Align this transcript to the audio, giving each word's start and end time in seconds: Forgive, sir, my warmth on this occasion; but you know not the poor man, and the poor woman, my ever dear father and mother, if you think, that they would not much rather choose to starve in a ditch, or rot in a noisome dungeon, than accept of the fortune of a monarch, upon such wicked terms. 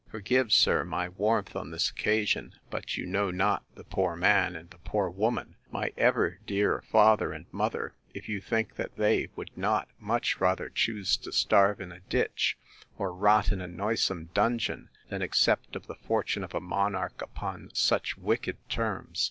Forgive, 0.09 0.51
sir, 0.51 0.83
my 0.83 1.09
warmth 1.09 1.55
on 1.55 1.69
this 1.69 1.91
occasion; 1.91 2.55
but 2.71 2.97
you 2.97 3.05
know 3.05 3.29
not 3.29 3.63
the 3.75 3.83
poor 3.83 4.15
man, 4.15 4.55
and 4.55 4.67
the 4.71 4.79
poor 4.79 5.11
woman, 5.11 5.57
my 5.69 5.93
ever 5.95 6.39
dear 6.47 6.81
father 6.89 7.31
and 7.31 7.45
mother, 7.51 7.93
if 8.11 8.27
you 8.27 8.41
think, 8.41 8.77
that 8.77 8.95
they 8.95 9.27
would 9.35 9.55
not 9.55 9.89
much 9.99 10.39
rather 10.41 10.69
choose 10.71 11.15
to 11.17 11.31
starve 11.31 11.79
in 11.79 11.91
a 11.91 11.99
ditch, 11.99 12.57
or 12.97 13.13
rot 13.13 13.51
in 13.51 13.61
a 13.61 13.67
noisome 13.67 14.31
dungeon, 14.33 14.89
than 15.09 15.21
accept 15.21 15.75
of 15.75 15.85
the 15.85 15.93
fortune 15.93 16.43
of 16.43 16.55
a 16.55 16.59
monarch, 16.59 17.21
upon 17.21 17.69
such 17.71 18.17
wicked 18.17 18.57
terms. 18.69 19.19